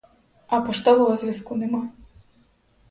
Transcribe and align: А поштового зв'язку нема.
А 0.47 0.61
поштового 0.61 1.15
зв'язку 1.15 1.55
нема. 1.55 1.89